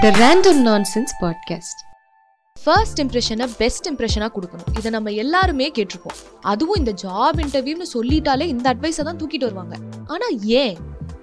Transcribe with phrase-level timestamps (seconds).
[0.00, 1.80] The random nonsense podcast
[2.64, 4.78] first இம்ப்ரெஷனை best இம்ப்ரெஷனாக கொடுக்கணும்.
[4.78, 6.24] இதை நம்ம எல்லாருமே கேட்டிருப்போம்.
[6.40, 9.76] அதுவும் இந்த ஜாப் இன்டர்வியூன்னு சொல்லிட்டாலே இந்த அட்வைஸை தான் தூக்கிட்டு வருவாங்க.
[10.06, 10.76] ஆனால் ஏன்?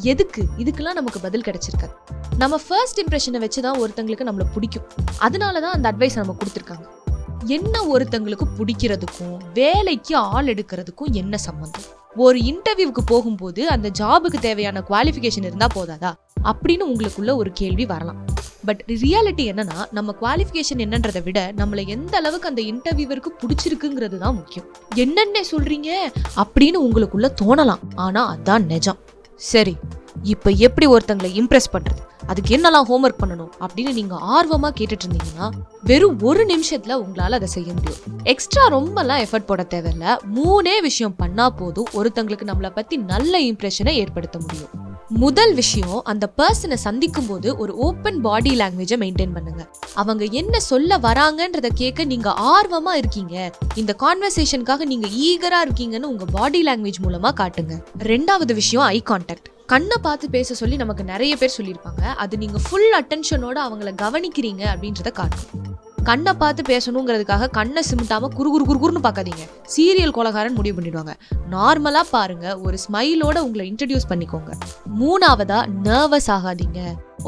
[0.00, 0.44] எதுக்கு?
[0.58, 1.94] இதுக்கெல்லாம் நமக்கு பதில் கிடைச்சிருக்காது.
[2.38, 4.86] நம்ம ஃபர்ஸ்ட் இம்ப்ரெஷனை வச்சு தான் ஒருத்தங்களுக்கு நம்மளை பிடிக்கும்.
[5.18, 7.03] அதனால தான் அந்த அட்வைஸ் நம்ம கொடுத்துருக்காங்க.
[7.46, 11.82] என்ன ஒருத்தங்களுக்கு பிடிக்கிறதுக்கும் வேலைக்கு ஆள் எடுக்கிறதுக்கும் என்ன சம்மந்தம்
[12.16, 16.12] ஒரு இன்டர்வியூவுக்கு போகும்போது அந்த ஜாபுக்கு தேவையான குவாலிஃபிகேஷன் இருந்தா போதாதா?
[16.44, 18.24] அப்படின்னு உங்களுக்குள்ள ஒரு கேள்வி வரலாம்.
[18.64, 24.66] பட் ரியாலிட்டி என்னன்னா நம்ம குவாலிஃபிகேஷன் என்னன்றதை விட நம்மளை எந்த அளவுக்கு அந்த இன்டர்வியூவருக்கு பிடிச்சிருக்குங்கிறது தான் முக்கியம்.
[24.94, 25.88] என்னென்ன சொல்றீங்க?
[26.36, 27.78] அப்படின்னு உங்களுக்குள்ள தோணலாம்.
[27.94, 28.98] ஆனா அதான் நிஜம்.
[29.36, 29.76] சரி
[30.22, 32.13] இப்போ எப்படி ஒருத்தங்களை இம்ப்ரெஸ் பண்றது?
[32.26, 35.48] அதுக்கு என்னெல்லாம் ஹோம்ஒர்க் பண்ணணும் அப்படின்னு நீங்கள் ஆர்வமாக கேட்டுட்டு இருந்தீங்கன்னா
[35.82, 38.00] வெறும் ஒரு நிமிஷத்தில் உங்களால் அதை செய்ய முடியும்.
[38.22, 40.16] எக்ஸ்ட்ரா ரொம்பலாம் எஃபர்ட் போட தேவையில்ல.
[40.34, 41.90] மூணே விஷயம் பண்ணால் போதும்.
[41.92, 44.72] ஒருத்தங்களுக்கு நம்மளை பற்றி நல்ல இம்ப்ரெஷனை ஏற்படுத்த முடியும்.
[45.08, 49.62] முதல் விஷயம் அந்த பர்சனை சந்திக்கும் போது ஒரு ஓப்பன் பாடி லாங்குவேஜை மெயின்டைன் பண்ணுங்க.
[49.94, 53.54] அவங்க என்ன சொல்ல வராங்கன்றத கேட்க நீங்க ஆர்வமா இருக்கீங்க.
[53.74, 57.76] இந்த கான்வர்சேஷனுக்காக நீங்க ஈகரா இருக்கீங்கன்னு உங்க பாடி லாங்குவேஜ் மூலமா காட்டுங்க.
[58.12, 62.02] ரெண்டாவது விஷயம் ஐ கான்டாக்ட் கண்ணை பார்த்து பேச சொல்லி நமக்கு நிறைய பேர் சொல்லியிருப்பாங்க.
[62.22, 65.62] அது நீங்கள் ஃபுல் அட்டென்ஷனோட அவங்கள கவனிக்கிறீங்க அப்படின்றத காட்டும்.
[66.04, 69.44] கண்ணை பார்த்து பேசணுங்கிறதுக்காக கண்ணை சிமிட்டாமல் குறு குறு குறுகுறுன்னு பார்க்காதீங்க.
[69.76, 71.14] சீரியல் கொலகாரன் முடிவு பண்ணிடுவாங்க.
[71.50, 74.52] நார்மலாக பாருங்கள் ஒரு ஸ்மைலோட உங்களை இன்ட்ரடியூஸ் பண்ணிக்கோங்க.
[75.00, 76.80] மூணாவதாக நர்வஸ் ஆகாதீங்க.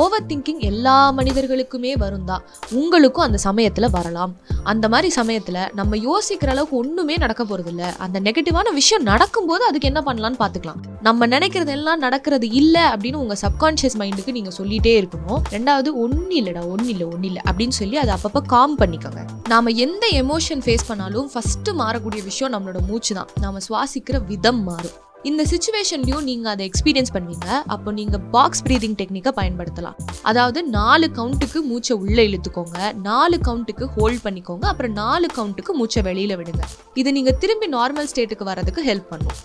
[0.00, 2.42] ஓவர் திங்கிங் எல்லா மனிதர்களுக்குமே வரும் தான்
[2.80, 4.32] உங்களுக்கும் அந்த சமயத்தில் வரலாம்.
[4.72, 10.02] அந்த மாதிரி சமயத்தில் நம்ம யோசிக்கிற அளவுக்கு ஒன்றுமே நடக்க போகிறதில்ல அந்த நெகட்டிவான விஷயம் நடக்கும்போது அதுக்கு என்ன
[10.08, 10.80] பண்ணலான்னு பார்த்துக்கலாம்.
[11.08, 15.42] நம்ம நினைக்கிறது எல்லாம் நடக்கிறது இல்லை அப்படின்னு உங்கள் சப்கான்ஷியஸ் மைண்டுக்கு நீங்கள் சொல்லிகிட்டே இருக்கணும்.
[15.56, 19.22] ரெண்டாவது ஒன்றும் இல்லைடா ஒன்றும் இல்லை ஒன்றும் இல்லை அப்படின்னு சொல்லி அதை அப்பப்போ காம் பண்ணிக்கோங்க.
[19.48, 24.98] நாம் எந்த எமோஷன் ஃபேஸ் பண்ணாலும் ஃபஸ்ட்டு மாறக்கூடிய விஷயம் நம்மளோட மூச்சு தான் நாம் சுவாசிக்கிற விதம் மாறும்.
[25.28, 27.48] இந்த சுச்சுவேஷன்லையும் நீங்கள் அதை எக்ஸ்பீரியன்ஸ் பண்ணுவீங்க.
[27.74, 29.96] அப்போ நீங்கள் பாக்ஸ் ப்ரீதிங் டெக்னிக்கை பயன்படுத்தலாம்.
[30.30, 32.78] அதாவது நாலு கவுண்ட்டுக்கு மூச்சை உள்ளே இழுத்துக்கோங்க.
[33.08, 34.64] நாலு கவுண்ட்டுக்கு ஹோல்ட் பண்ணிக்கோங்க.
[34.72, 36.64] அப்புறம் நாலு கவுண்ட்டுக்கு மூச்சை வெளியில் விடுங்க.
[37.02, 39.38] இது நீங்கள் திரும்பி நார்மல் ஸ்டேட்டுக்கு வர்றதுக்கு ஹெல்ப் பண்ணும்.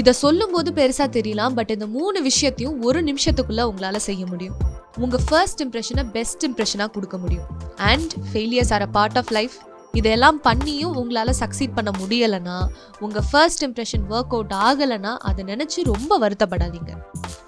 [0.00, 1.56] இதை சொல்லும்போது பெருசாக தெரியலாம்.
[1.60, 4.56] பட் இந்த மூணு விஷயத்தையும் ஒரு நிமிஷத்துக்குள்ளே உங்களால் செய்ய முடியும்.
[5.04, 7.48] உங்கள் ஃபர்ஸ்ட் இம்ப்ரெஷனை பெஸ்ட் இம்ப்ரெஷனாக கொடுக்க முடியும்.
[7.92, 9.56] And failures are a part of life
[10.00, 12.58] இதெல்லாம் பண்ணியும் உங்களால் சக்சீட் பண்ண முடியலைன்னா
[13.04, 16.92] உங்கள் ஃபர்ஸ்ட் இம்ப்ரெஷன் ஒர்க் அவுட் ஆகலைன்னா அதை நினச்சி ரொம்ப வருத்தப்படாதீங்க.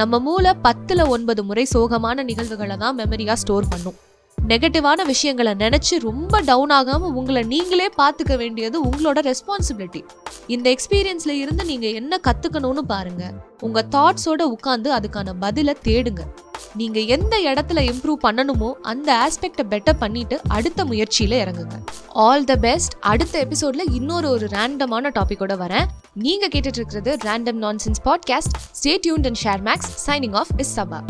[0.00, 3.98] நம்ம மூளை பத்தில் ஒன்பது முறை சோகமான நிகழ்வுகளை தான் மெமரியாக ஸ்டோர் பண்ணும்.
[4.38, 10.00] நெகட்டிவான விஷயங்களை நினச்சி ரொம்ப டவுன் ஆகாமல் உங்களை நீங்களே பார்த்துக்க வேண்டியது உங்களோட ரெஸ்பான்சிபிலிட்டி
[10.54, 13.34] இந்த எக்ஸ்பீரியன்ஸில் இருந்து நீங்கள் என்ன கற்றுக்கணும்னு பாருங்கள்
[13.66, 16.24] உங்கள் தாட்ஸோட உட்காந்து அதுக்கான பதிலை தேடுங்க.
[16.74, 21.78] நீங்க எந்த இடத்துல இம்ப்ரூவ் பண்ணணுமோ அந்த ஆஸ்பெக்டை பெட்டர் பண்ணிட்டு அடுத்த முயற்சியில இறங்குங்க.
[22.08, 25.86] ஆல் த பெஸ்ட் அடுத்த எபிசோட்ல இன்னொரு ஒரு ரேண்டமான டாபிக்கோட வரேன்.
[26.14, 31.02] நீங்க கேட்டுட்டு இருக்கிறது random nonsense podcast stay tuned and share Max signing off is Saba